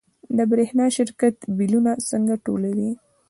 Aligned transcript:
د 0.37 0.39
برښنا 0.51 0.85
شرکت 0.97 1.35
بیلونه 1.57 1.91
څنګه 2.09 2.35
ټولوي؟ 2.45 2.89